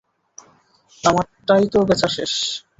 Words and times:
আমারটা 1.03 1.53
তো 1.73 1.79
বেচা 1.89 2.09
শেষ। 2.15 2.33